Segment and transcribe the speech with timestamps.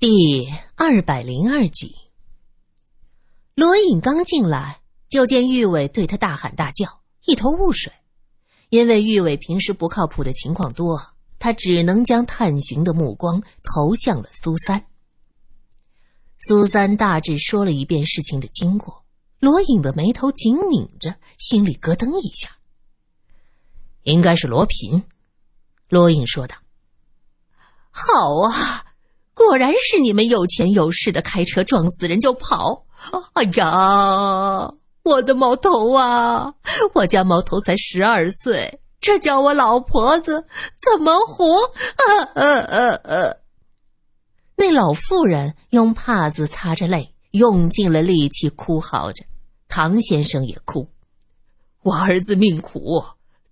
[0.00, 1.94] 第二百零二集，
[3.54, 4.80] 罗隐刚进来，
[5.10, 7.92] 就见玉伟对他大喊大叫，一头雾水。
[8.70, 10.98] 因为玉伟平时不靠谱的情况多，
[11.38, 14.82] 他只能将探寻的目光投向了苏三。
[16.38, 19.04] 苏三大致说了一遍事情的经过，
[19.38, 22.48] 罗隐的眉头紧拧着，心里咯噔一下。
[24.04, 25.02] 应该是罗平，
[25.90, 26.56] 罗隐说道
[27.92, 28.86] ：“好啊。”
[29.46, 32.84] 果然是你们有钱有势的，开车撞死人就跑！
[33.32, 34.70] 哎呀，
[35.02, 36.52] 我的毛头啊！
[36.92, 40.44] 我家毛头才十二岁，这叫我老婆子
[40.76, 41.54] 怎么活？
[41.96, 43.36] 呃呃呃呃！
[44.56, 49.24] 那老妇人用帕子擦着泪，用尽了力气哭嚎着。
[49.68, 50.86] 唐先生也哭
[51.82, 53.02] ：“我儿子命苦，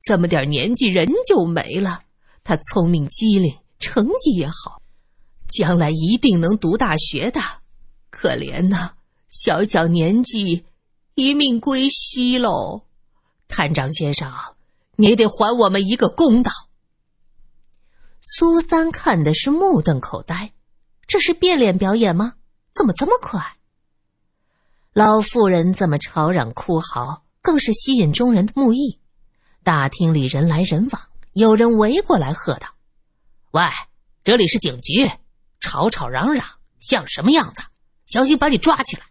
[0.02, 2.00] 这么点年纪人就没了。
[2.44, 4.77] 他聪明机灵，成绩也好。”
[5.48, 7.40] 将来一定能读大学的，
[8.10, 8.90] 可怜呐，
[9.28, 10.64] 小小年纪，
[11.14, 12.84] 一命归西喽！
[13.48, 14.30] 探长先生，
[14.96, 16.52] 你得还我们一个公道。
[18.20, 20.52] 苏三看的是目瞪口呆，
[21.06, 22.34] 这是变脸表演吗？
[22.74, 23.56] 怎么这么快？
[24.92, 28.76] 老妇人这么吵嚷哭嚎，更是吸引众人的目光。
[29.62, 31.02] 大厅里人来人往，
[31.32, 32.68] 有人围过来喝道
[33.52, 33.62] ：“喂，
[34.24, 35.10] 这里是警局！”
[35.60, 36.44] 吵吵嚷嚷
[36.80, 37.62] 像什么样子？
[38.06, 39.02] 小心把你抓起来！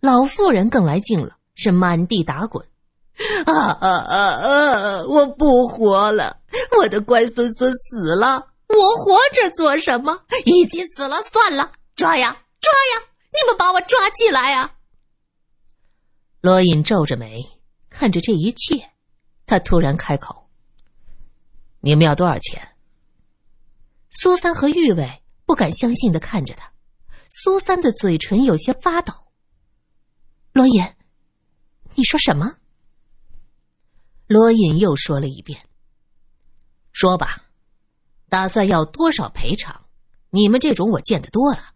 [0.00, 2.66] 老妇人更来劲了，是满地打滚。
[3.46, 5.02] 啊啊啊啊！
[5.06, 6.40] 我不活了，
[6.76, 10.20] 我的乖孙孙死了，我活着做什么？
[10.44, 13.08] 已经死了算了，抓呀抓呀！
[13.32, 14.72] 你们把我抓起来呀！
[16.40, 17.44] 罗隐皱着眉
[17.90, 18.90] 看着这一切，
[19.46, 20.48] 他突然开口
[21.80, 22.60] ：“你们要多少钱？”
[24.10, 26.72] 苏三和玉伟不敢相信的看着他，
[27.30, 29.12] 苏三的嘴唇有些发抖。
[30.52, 30.84] 罗隐，
[31.94, 32.56] 你说什么？
[34.26, 35.60] 罗隐又说了一遍
[36.92, 37.44] ：“说吧，
[38.28, 39.84] 打算要多少赔偿？
[40.30, 41.74] 你们这种我见得多了。”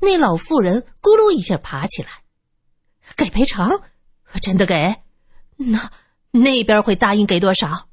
[0.00, 2.10] 那老妇人咕噜一下爬起来
[3.16, 3.70] ：“给赔偿？
[4.40, 5.02] 真的给？
[5.56, 5.90] 那
[6.32, 7.88] 那边会答应给多少？”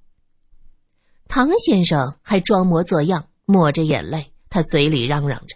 [1.30, 5.56] 唐先生还装模作样，抹着眼泪，他嘴里嚷嚷着：“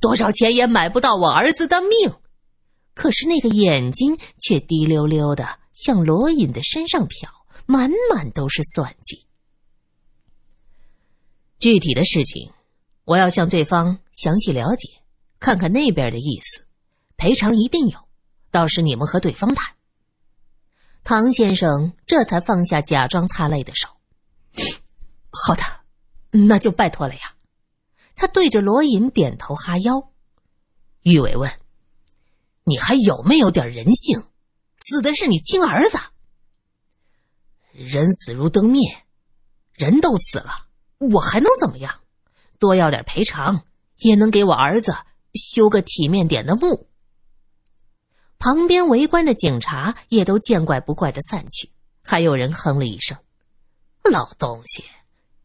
[0.00, 2.12] 多少钱也买不到我儿子的命。”
[2.92, 7.28] 可是那个眼睛却滴溜溜的向罗隐的身上瞟，
[7.66, 9.24] 满满都是算计。
[11.60, 12.50] 具体的事情，
[13.04, 14.88] 我要向对方详细了解，
[15.38, 16.64] 看看那边的意思，
[17.16, 17.98] 赔偿一定有，
[18.50, 19.72] 到时你们和对方谈。
[21.04, 23.88] 唐先生这才放下假装擦泪的手。
[25.30, 25.62] 好的，
[26.30, 27.34] 那就拜托了呀。
[28.14, 30.12] 他对着罗隐点头哈腰。
[31.02, 31.50] 玉伟问
[32.64, 34.22] ：“你还有没有点人性？
[34.78, 35.98] 死的是你亲儿子，
[37.72, 39.04] 人死如灯灭，
[39.72, 40.66] 人都死了，
[40.98, 42.00] 我还能怎么样？
[42.58, 43.64] 多要点赔偿，
[43.98, 44.94] 也能给我儿子
[45.34, 46.88] 修个体面点的墓。”
[48.38, 51.70] 旁边围观的警察也都见怪不怪的散去，
[52.02, 53.16] 还有人哼了一声
[54.10, 54.84] ：“老东西。”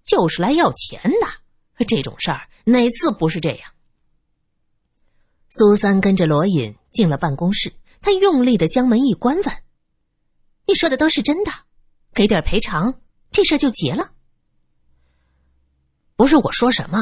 [0.05, 3.71] 就是来要钱的，这种事儿哪次不是这样？
[5.49, 9.63] 苏三跟着罗隐进了办公室，他用力的将门一关，问
[10.67, 11.51] ：“你说的都是真的？
[12.13, 13.01] 给点赔偿，
[13.31, 14.11] 这事就结了？”
[16.15, 16.99] 不是我说什么，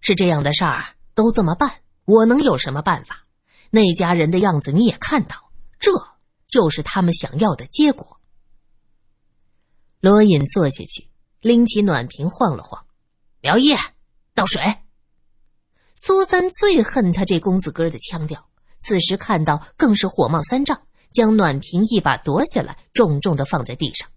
[0.00, 3.26] 是这样的事儿都这么办，我能有什么办法？
[3.70, 5.90] 那家人的样子你也看到，这
[6.46, 8.20] 就是他们想要的结果。
[10.00, 11.05] 罗隐坐下去。
[11.40, 12.84] 拎起暖瓶晃了晃，
[13.40, 13.74] 苗一，
[14.34, 14.62] 倒水。
[15.94, 18.48] 苏三最恨他这公子哥的腔调，
[18.78, 20.80] 此时看到更是火冒三丈，
[21.12, 24.08] 将暖瓶一把夺下来，重重的放在地上。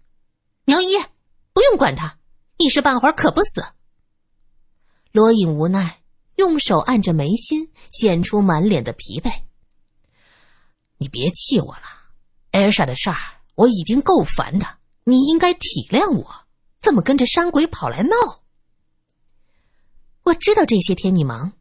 [0.64, 0.98] 苗一，
[1.52, 2.18] 不用管他，
[2.58, 3.64] 一时半会儿可不死。
[5.12, 6.02] 罗隐无奈，
[6.36, 9.30] 用手按着眉心，显出满脸的疲惫。
[10.98, 11.82] 你别气我了，
[12.50, 13.16] 艾莎的事儿
[13.54, 14.66] 我已经够烦的，
[15.04, 16.46] 你应该体谅我。
[16.80, 18.16] 怎么跟着山鬼跑来闹？
[20.22, 21.52] 我知道这些天你忙，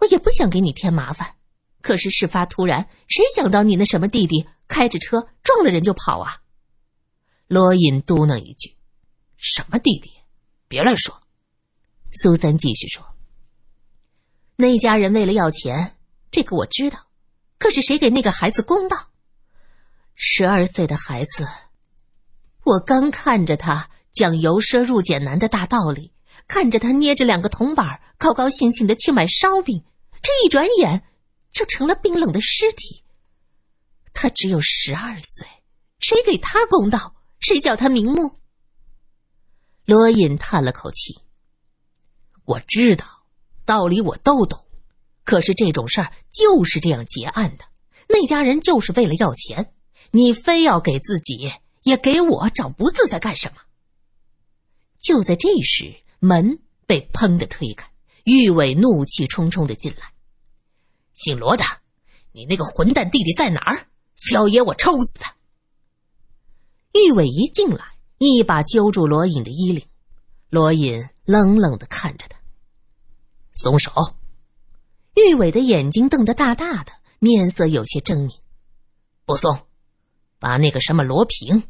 [0.00, 1.36] 我也不想给你添麻烦。
[1.80, 6.42] 可是事发突然，谁想到你那什么弟弟开着车撞了人就跑啊？
[7.46, 8.76] 罗隐嘟囔一句
[9.38, 10.10] ：“什么弟弟？
[10.68, 11.22] 别乱说。”
[12.12, 13.06] 苏三继续说
[14.56, 15.96] ：“那家人为了要钱，
[16.30, 17.06] 这个我知道。
[17.58, 19.10] 可是谁给那个孩子公道？
[20.14, 21.46] 十二岁的孩子，
[22.64, 26.10] 我刚看着他。”讲由奢入俭难的大道理，
[26.48, 29.84] 看着他捏着两个铜板，高高兴兴的去买烧饼，
[30.22, 31.02] 这一转眼
[31.52, 33.04] 就成了冰冷的尸体。
[34.14, 35.46] 他只有十二岁，
[35.98, 37.14] 谁给他公道？
[37.40, 38.32] 谁叫他瞑目？
[39.84, 41.18] 罗隐叹了口气
[42.46, 43.04] ：“我知道，
[43.66, 44.64] 道理我都懂，
[45.24, 47.66] 可是这种事儿就是这样结案的。
[48.08, 49.74] 那家人就是为了要钱，
[50.12, 51.52] 你非要给自己
[51.82, 53.60] 也给我找不自在干什么？”
[55.06, 57.88] 就在这时，门被砰的推开，
[58.24, 60.12] 玉伟怒气冲冲的进来
[61.14, 61.62] ：“姓罗的，
[62.32, 63.86] 你那个混蛋弟弟在哪儿？
[64.16, 65.32] 小爷我抽死他！”
[66.92, 67.84] 玉伟一进来，
[68.18, 69.86] 一把揪住罗隐的衣领，
[70.50, 72.36] 罗隐冷冷的看着他
[73.54, 73.92] ：“松手！”
[75.14, 78.40] 玉伟的眼睛瞪得大大的，面色有些狰狞
[79.24, 79.68] ：“不松，
[80.40, 81.62] 把那个什么罗平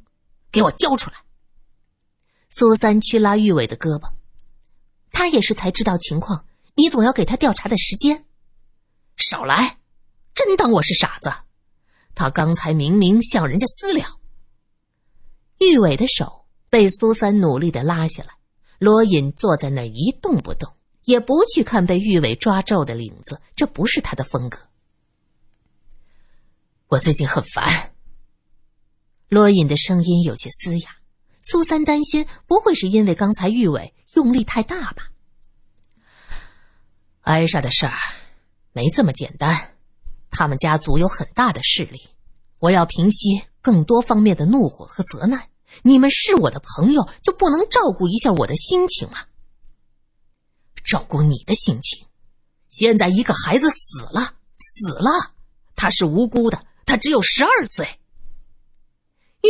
[0.50, 1.18] 给我交出来！”
[2.48, 4.12] 苏三去拉玉伟的胳膊，
[5.10, 8.24] 他也是才知道情况，你总要给他调查的时间。
[9.16, 9.78] 少来，
[10.34, 11.32] 真当我是傻子？
[12.14, 14.20] 他刚才明明向人家私了。
[15.58, 18.30] 玉伟的手被苏三努力的拉下来，
[18.78, 20.72] 罗隐坐在那儿一动不动，
[21.04, 24.58] 也不去看被玉伟抓皱的领子，这不是他的风格。
[26.88, 27.92] 我最近很烦。
[29.28, 30.96] 罗隐的声音有些嘶哑。
[31.48, 35.04] 苏三担心，不会是因为刚才玉伟用力太大吧？
[37.20, 37.94] 艾莎的事儿
[38.72, 39.74] 没这么简单，
[40.32, 42.02] 他们家族有很大的势力，
[42.58, 45.48] 我要平息更多方面的怒火和责难。
[45.84, 49.18] 你们是我的朋友，就不能照顾一下我的心情吗？
[50.82, 52.04] 照顾你的心情？
[52.68, 55.32] 现在一个孩子死了，死了，
[55.76, 58.00] 他是无辜的，他只有十二岁。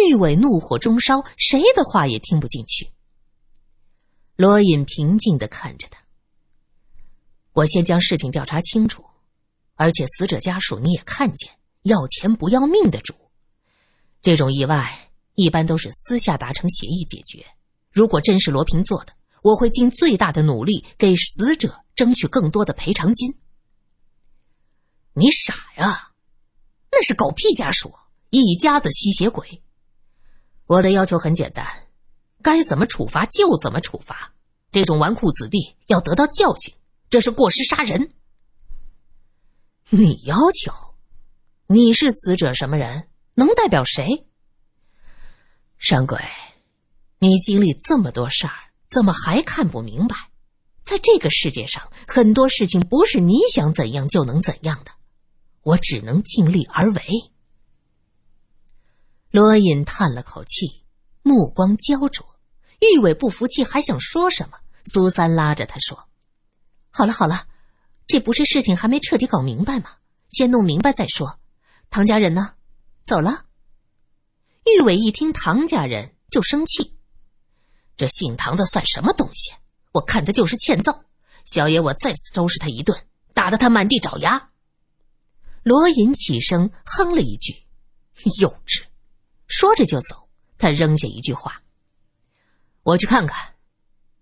[0.09, 2.91] 玉伟怒火中烧，谁的话也听不进去。
[4.37, 5.99] 罗隐平静的看着他。
[7.53, 9.05] 我先将事情调查清楚，
[9.75, 11.51] 而且死者家属你也看见，
[11.83, 13.15] 要钱不要命的主。
[14.21, 17.47] 这种意外一般都是私下达成协议解决。
[17.91, 19.13] 如果真是罗平做的，
[19.43, 23.35] 我会尽最大的努力给死者争取更多的赔偿金。
[25.15, 26.13] 你傻呀？
[26.91, 27.95] 那是狗屁家属，
[28.31, 29.63] 一家子吸血鬼。
[30.67, 31.65] 我的要求很简单，
[32.43, 34.33] 该怎么处罚就怎么处罚。
[34.73, 36.75] 这种纨绔子弟要得到教训，
[37.09, 38.11] 这是过失杀人。
[39.91, 40.73] 你要求？
[41.69, 43.09] 你是死者什么人？
[43.35, 44.27] 能代表谁？
[45.79, 46.19] 山鬼，
[47.19, 48.53] 你经历这么多事儿，
[48.89, 50.17] 怎么还看不明白？
[50.83, 54.91] 在这个世界上，很多事情不是你想怎样就能怎样的。
[55.63, 57.03] 我只能尽力而为。
[59.37, 60.83] 罗隐叹了口气，
[61.21, 62.27] 目光焦灼。
[62.81, 64.57] 玉伟不服气，还想说什么。
[64.87, 66.09] 苏三拉着他说
[66.89, 67.47] ：“好了好了，
[68.07, 69.91] 这不是事情还没彻底搞明白吗？
[70.31, 71.39] 先弄明白再说。
[71.91, 72.55] 唐家人呢？
[73.05, 73.45] 走了。”
[74.65, 76.95] 玉伟一听唐家人就生气
[77.95, 79.53] ：“这姓唐的算什么东西？
[79.93, 81.05] 我看他就是欠揍。
[81.45, 82.99] 小爷我再次收拾他一顿，
[83.35, 84.49] 打得他满地找牙。”
[85.63, 87.53] 罗隐起身哼了一句
[88.41, 88.85] ：“幼稚。”
[89.47, 90.29] 说着就走，
[90.59, 91.63] 他扔下一句话
[92.83, 93.55] ：“我去看看，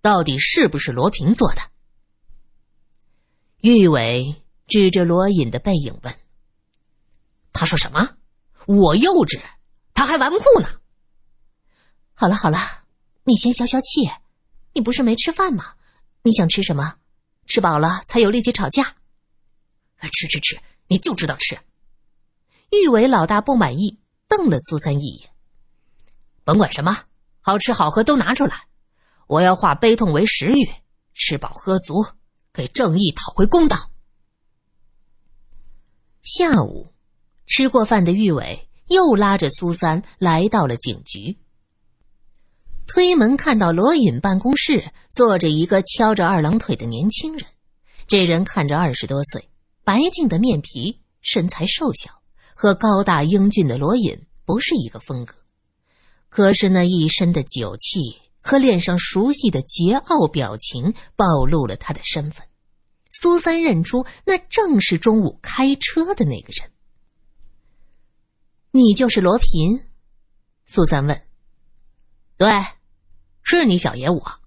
[0.01, 1.63] 到底是不是罗平做的。”
[3.63, 6.19] 玉伟指着罗隐的背影问
[7.53, 8.17] ：“他说什么？
[8.67, 9.41] 我幼稚？
[9.95, 10.69] 他还纨绔呢？”
[12.15, 12.59] 好了好了，
[13.25, 14.09] 你先消消气。
[14.73, 15.75] 你不是没吃饭吗？
[16.23, 16.97] 你想吃什么？
[17.47, 18.97] 吃饱了才有力气吵架。
[20.13, 21.59] 吃吃吃，你就知道吃。
[22.71, 23.99] 玉伟老大不满意。
[24.37, 25.31] 瞪了苏三一眼，
[26.43, 27.05] 甭管什么
[27.41, 28.67] 好吃好喝都拿出来，
[29.29, 30.69] 我要化悲痛为食欲，
[31.15, 32.05] 吃饱喝足，
[32.53, 33.93] 给正义讨回公道。
[36.25, 36.93] 下午，
[37.47, 41.39] 吃过饭的玉伟又拉着苏三来到了警局。
[42.89, 47.47] 推门看到罗隐办公室坐着一个翘着二郎腿的年轻人，
[48.09, 49.49] 这人看着二十多岁，
[49.85, 52.24] 白净的面皮，身材瘦小。
[52.55, 55.35] 和高大英俊的罗隐不是一个风格，
[56.29, 57.99] 可是那一身的酒气
[58.41, 62.47] 和脸上熟悉的桀骜表情暴露了他的身份。
[63.11, 66.71] 苏三认出那正是中午开车的那个人。
[68.73, 69.85] 你就是罗平？
[70.67, 71.23] 苏三问。
[72.37, 72.49] 对，
[73.43, 74.41] 是你小爷我。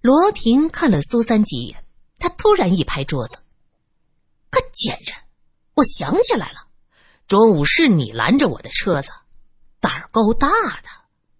[0.00, 1.84] 罗平看了苏三几眼，
[2.18, 3.38] 他突然一拍桌子
[4.50, 5.16] ：“个贱人！
[5.74, 6.66] 我想起来了。”
[7.28, 9.10] 中午是你拦着我的车子，
[9.80, 10.48] 胆儿够大
[10.82, 10.88] 的，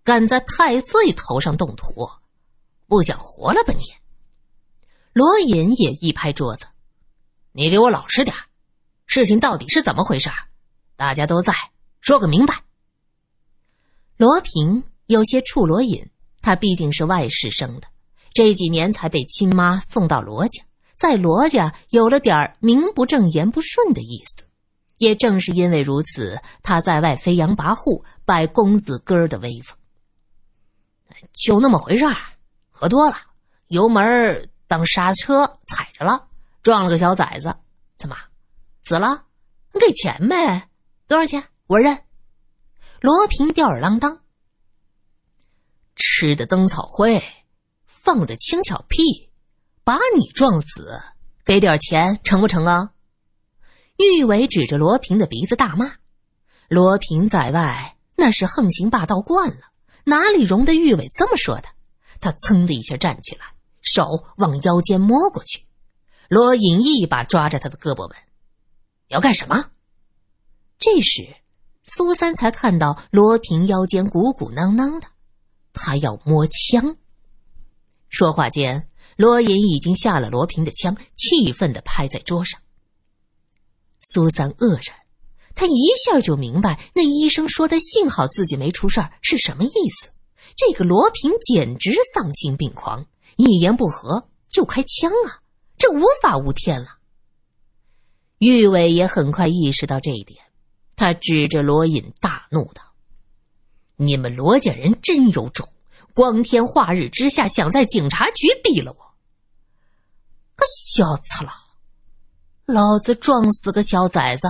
[0.05, 2.07] 敢在太岁头上动土，
[2.87, 3.85] 不想活了吧你？
[5.15, 6.67] 罗隐也一拍桌子
[7.53, 8.37] ：“你给我老实点
[9.07, 10.29] 事情到底是怎么回事？
[10.95, 11.55] 大家都在，
[12.03, 12.55] 说个明白。”
[14.19, 16.07] 罗平有些怵罗隐，
[16.43, 17.89] 他毕竟是外室生的，
[18.35, 20.63] 这几年才被亲妈送到罗家，
[20.97, 24.45] 在罗家有了点名不正言不顺的意思。
[24.99, 29.77] 也正是因为如此，他在外飞扬跋扈，摆公子哥儿的威风。
[31.33, 32.15] 就那么回事儿，
[32.71, 33.17] 喝多了，
[33.69, 36.29] 油门当刹车踩着了，
[36.63, 37.55] 撞了个小崽子，
[37.97, 38.17] 怎么
[38.85, 39.25] 死了？
[39.73, 40.69] 你给钱呗，
[41.07, 41.43] 多少钱？
[41.67, 42.05] 我认。
[43.01, 44.21] 罗平吊儿郎当，
[45.95, 47.23] 吃的灯草灰，
[47.87, 49.31] 放的轻巧屁，
[49.85, 51.01] 把你撞死，
[51.45, 52.91] 给点钱成不成啊？
[53.99, 55.93] 玉伟指着罗平的鼻子大骂
[56.71, 59.73] ：“罗平在外那是横行霸道惯了，
[60.05, 61.65] 哪里容得玉伟这么说的？”
[62.21, 63.47] 他噌的一下站起来，
[63.83, 65.65] 手往腰间摸过去。
[66.29, 68.17] 罗隐一把抓着他的胳膊问
[69.09, 69.71] ：“你要干什么？”
[70.79, 71.35] 这时，
[71.83, 75.09] 苏三才看到罗平腰间鼓鼓囊囊的，
[75.73, 76.97] 他要摸枪。
[78.09, 82.61] 说话间，罗隐已经下了罗平的枪，气愤的拍在桌上。
[84.01, 84.97] 苏三愕然，
[85.55, 90.09] 他一下就明白那医生说的“幸好自己没出事儿”是什么意思。
[90.57, 93.05] 这个罗平简直丧心病狂，
[93.37, 95.43] 一言不合就开枪啊！
[95.77, 96.99] 这无法无天了。
[98.39, 100.43] 玉伟也很快意识到这一点，
[100.97, 102.83] 他指着罗隐大怒道
[103.97, 105.69] ：“你们罗家人真有种，
[106.15, 109.15] 光天化日之下想在警察局毙了我，
[110.57, 111.53] 可小子了！”
[112.71, 114.47] 老子撞死个小崽子，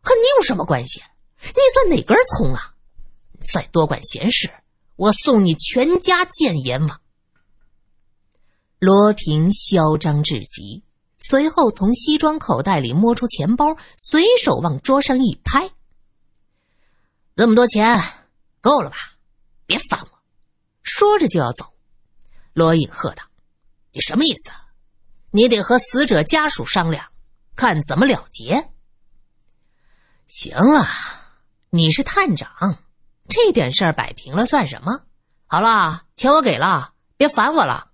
[0.00, 1.02] 和你有什么关系？
[1.42, 2.72] 你算哪根葱啊？
[3.38, 4.50] 再多管闲事，
[4.96, 7.00] 我送你全家见阎王！
[8.78, 10.82] 罗平嚣张至极，
[11.18, 15.70] 随后从西装口袋里摸出钱包，随手往桌上一拍
[17.36, 18.02] ：“这么多钱
[18.62, 18.96] 够了吧？
[19.66, 20.08] 别烦我！”
[20.82, 21.66] 说着就要走。
[22.54, 23.22] 罗隐喝道
[23.92, 24.50] ：“你什么意思？
[25.32, 27.04] 你得和死者家属商量。”
[27.60, 28.70] 看怎么了结。
[30.28, 30.82] 行了，
[31.68, 32.48] 你是探长，
[33.28, 35.02] 这点事儿摆平了算什么？
[35.46, 37.90] 好了，钱我给了，别烦我了。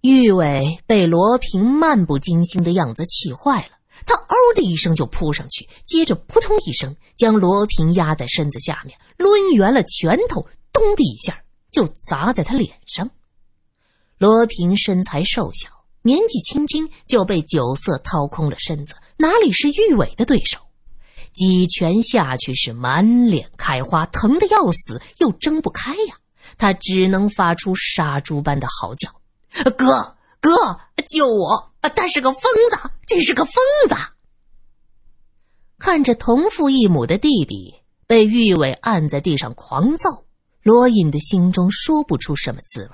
[0.00, 11.40] 玉伟被罗平漫不经心的样子气坏了，他嗷的一声就扑上去，接着扑通一声将罗平压在身子下面，抡圆了拳头，咚的一下
[11.70, 13.08] 就砸在他脸上。
[14.18, 15.75] 罗平身材瘦小。
[16.06, 20.60] 年纪轻轻就被酒色掏空了身子，哪里是玉伟的对手？
[21.32, 26.16] 几拳下去是满脸开花，疼得要死，又睁不开呀！
[26.56, 29.10] 他只能发出杀猪般的嚎叫
[29.76, 31.72] ：“哥哥，救我！
[31.96, 33.54] 他是个疯子，这是个疯
[33.88, 33.96] 子！”
[35.76, 37.74] 看着同父异母的弟弟
[38.06, 40.24] 被玉伟按在地上狂揍，
[40.62, 42.90] 罗隐的心中说不出什么滋味。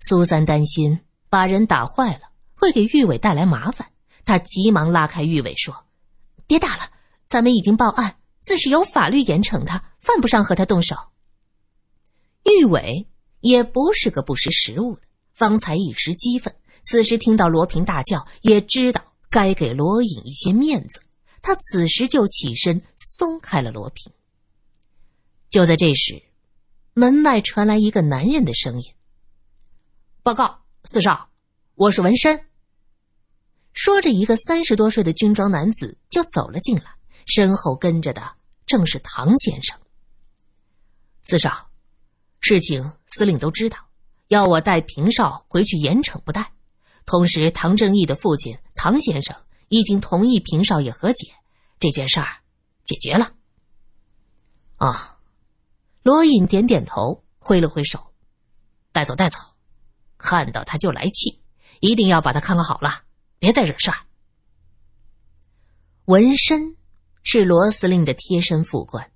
[0.00, 0.98] 苏三担心。
[1.30, 2.22] 把人打坏了
[2.54, 3.90] 会给玉伟带来麻烦，
[4.24, 5.86] 他急忙拉开玉伟说
[6.46, 6.90] ：“别打了，
[7.24, 10.96] 咱们已经报案，自是有法律严惩他，犯不上和他动手。”
[12.44, 13.06] 玉伟
[13.40, 16.52] 也不是个不识时务的，方才一时激愤，
[16.84, 21.00] 此时听到罗平大叫，也知道该给罗隐一些面子，
[21.40, 24.12] 他此时就起身松开了罗平。
[25.48, 26.20] 就在这时，
[26.92, 28.92] 门外传来一个男人的声音
[30.24, 31.28] ：“报告。”四少，
[31.74, 32.46] 我是文山。
[33.74, 36.84] 说着，一个三十多岁的军装男子就走了进来，
[37.26, 38.34] 身后跟着的
[38.64, 39.78] 正是唐先生。
[41.22, 41.70] 四少，
[42.40, 43.76] 事情司令都知道，
[44.28, 46.50] 要我带平少回去严惩不贷。
[47.04, 49.36] 同时，唐正义的父亲唐先生
[49.68, 51.30] 已经同意平少爷和解，
[51.78, 52.38] 这件事儿
[52.84, 53.30] 解决了。
[54.76, 55.18] 啊，
[56.02, 58.14] 罗隐点点头，挥了挥手，
[58.92, 59.36] 带走，带走。
[60.22, 61.40] 看到他就来气，
[61.80, 62.90] 一定要把他看看好了，
[63.38, 63.96] 别再惹事儿。
[66.04, 66.76] 纹身
[67.22, 69.10] 是罗司令的贴身副官，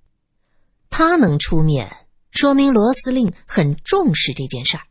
[0.89, 4.83] 他能出面，说明罗司令很重视这件事儿。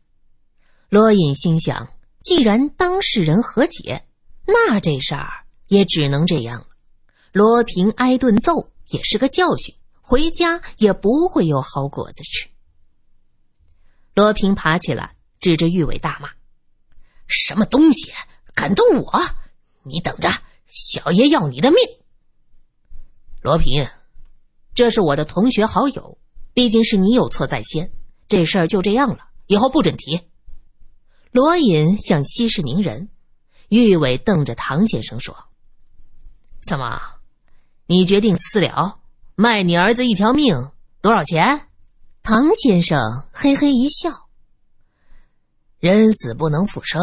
[0.89, 1.87] 罗隐心想，
[2.21, 4.05] 既然当事人和解，
[4.45, 6.67] 那这事儿也只能这样了。
[7.33, 12.47] 罗平挨顿揍也是个教训，回家也不会有好果子吃。
[14.13, 15.13] 罗平爬起来。
[15.45, 16.31] 指着玉伟大骂
[17.29, 18.11] ：“什么东西
[18.55, 19.21] 敢动我？
[19.83, 20.27] 你等着，
[20.65, 21.77] 小爷要你的命！”
[23.43, 23.87] 罗平，
[24.73, 26.17] 这是我的同学好友，
[26.55, 27.91] 毕竟是你有错在先，
[28.27, 30.19] 这事儿就这样了，以后不准提。
[31.31, 33.09] 罗隐想息事宁人，
[33.69, 35.37] 玉伟瞪着唐先生说
[36.67, 36.99] ：“怎么，
[37.85, 38.97] 你决定私了，
[39.35, 40.71] 卖你儿子一条命，
[41.01, 41.67] 多少钱？”
[42.23, 44.09] 唐先生嘿嘿一笑
[45.79, 47.01] ：“人死不能复生，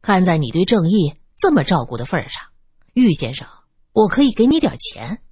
[0.00, 2.42] 看在你对正义这么照顾的份上，
[2.94, 3.46] 玉先生，
[3.92, 5.22] 我可以给你点钱。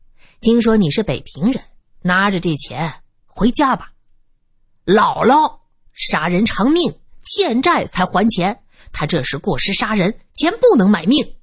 [0.40, 1.62] 听说你是北平人，
[2.02, 3.93] 拿着这钱回家吧。
[4.85, 5.61] 姥姥
[5.93, 11.37] 杀人偿命。”欠债才还钱，他这是过失杀人，钱不能买命。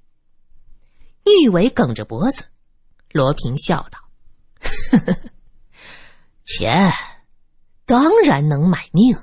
[1.24, 2.43] 玉伟梗着脖子，
[3.12, 4.00] 罗平笑道
[4.59, 5.29] ：“呵呵呵
[6.43, 6.91] 钱
[7.86, 9.15] 当然能买命，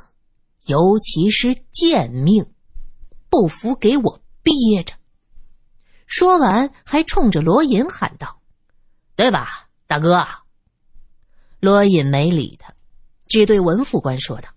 [0.67, 2.45] 尤其是贱命，
[3.29, 4.95] 不服给我憋着。”
[6.07, 8.41] 说完，还冲着罗隐喊道
[9.17, 10.27] ：“对吧，大哥？”
[11.61, 12.75] 罗隐没理他，
[13.27, 14.49] 只对文副官说道。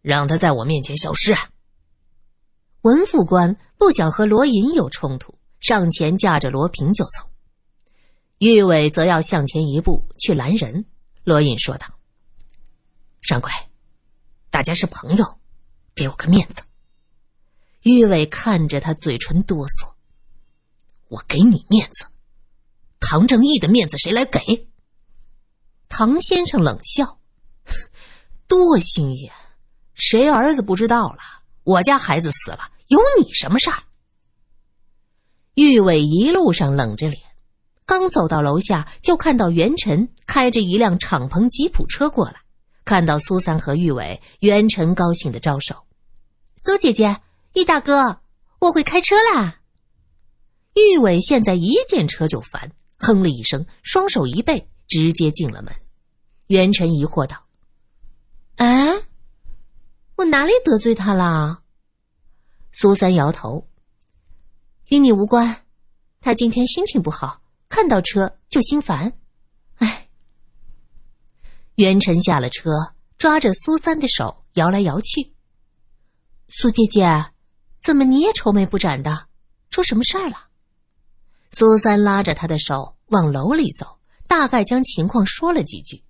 [0.00, 1.36] 让他在我面前消失。
[2.80, 7.30] 文副官不想和罗隐有冲突，上前架着罗平就走。
[8.38, 10.84] 玉伟则要向前一步去拦人。
[11.22, 11.86] 罗隐说道
[13.22, 13.48] ：“掌柜，
[14.52, 15.24] 大家是朋友，
[15.94, 16.62] 给我个面子。”
[17.84, 19.92] 玉伟看着他，嘴唇哆嗦
[21.08, 22.04] ：“我给你面子，
[23.00, 24.68] 唐正义的面子谁来给？”
[25.88, 27.18] 唐先生冷笑
[28.46, 29.32] ：“多新鲜！”
[29.96, 31.18] 谁儿子不知道了？
[31.64, 33.82] 我家孩子死了，有你什么事儿？
[35.54, 37.22] 玉伟一路上冷着脸，
[37.86, 42.41] 刚走到楼下，就看到元辰开着一辆敞篷吉普车过来。
[42.84, 45.76] 看到苏三和玉伟，元辰高兴的招手
[46.56, 47.20] ：“苏姐姐，
[47.54, 48.20] 玉大哥，
[48.58, 49.60] 我会开车啦。”
[50.74, 55.72] 玉伟现在一见车就烦，哼了一声，双手一背，直接进了门。
[56.46, 57.44] 元辰疑惑道
[58.56, 58.88] ：“哎？”
[60.16, 61.62] 我哪里得罪他了？
[62.72, 63.66] 苏三摇头，
[64.88, 65.64] 与你无关。
[66.20, 69.12] 他今天心情不好，看到车就心烦。
[71.82, 72.70] 元辰下了车，
[73.18, 75.34] 抓着苏三的手摇来摇去。
[76.48, 77.32] 苏姐姐，
[77.80, 79.26] 怎么你也愁眉不展的？
[79.68, 80.36] 出什么事儿了？
[81.50, 86.00] 苏三拉着他的手往楼里走，大概将情况说了几句。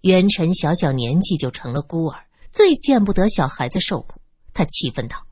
[0.00, 2.24] 元辰小小年纪就成了孤儿。
[2.50, 4.18] 最见不得小孩子受苦，
[4.54, 5.26] 他气愤道：“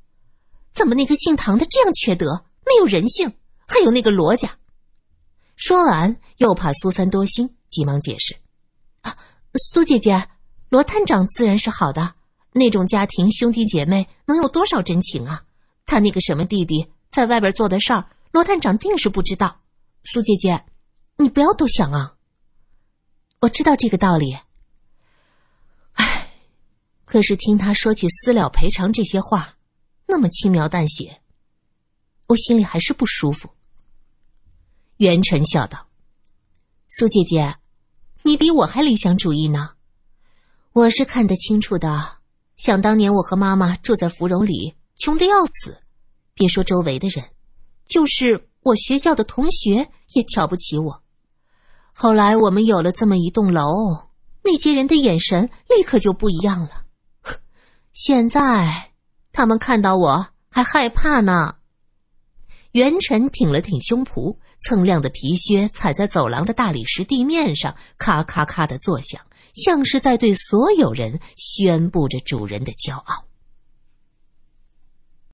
[0.74, 3.32] 怎么那个姓唐的这样缺德，没有人性？
[3.66, 4.58] 还有那个罗家。”
[5.56, 8.36] 说完，又怕苏三多心，急忙解释
[9.00, 9.16] ：“啊，
[9.58, 10.28] 苏姐姐，
[10.68, 12.14] 罗探长自然是好的，
[12.52, 15.44] 那种家庭兄弟姐妹能有多少真情啊？
[15.84, 19.60] 他那个什么弟弟在外边做的事儿，罗探长定是不知道。
[20.04, 20.64] 苏姐姐，
[21.16, 22.14] 你不要多想啊。
[23.40, 24.36] 我知道这个道理。”
[27.04, 29.56] 可是听他说起私了赔偿这些话，
[30.06, 31.22] 那么轻描淡写，
[32.26, 33.48] 我心里还是不舒服。
[34.96, 35.86] 元辰笑道
[36.90, 37.54] ：“苏姐姐，
[38.26, 39.70] 你比我还理想主义呢。
[40.72, 42.16] 我是看得清楚的。
[42.56, 45.78] 想当年我和妈妈住在芙蓉里，穷得要死，
[46.34, 47.24] 别说周围的人，
[47.84, 51.04] 就是我学校的同学也瞧不起我。
[51.92, 54.08] 后来我们有了这么一栋楼，
[54.42, 56.82] 那些人的眼神立刻就不一样了。”
[57.94, 58.90] 现在，
[59.30, 61.54] 他们看到我还害怕呢。
[62.72, 64.36] 元辰挺了挺胸脯，
[64.66, 69.20] 锃亮的皮靴踩在走廊的大理石地面上，咔咔咔的作响，
[69.54, 73.24] 像是在对所有人宣布着主人的骄傲。